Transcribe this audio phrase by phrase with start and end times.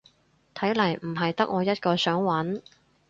[0.55, 2.63] 睇嚟唔係得我一個想搵